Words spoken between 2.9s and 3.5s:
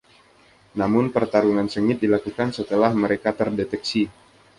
mereka